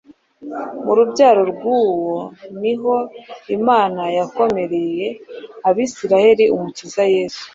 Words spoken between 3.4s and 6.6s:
Imana yakomoreye Abisirayeli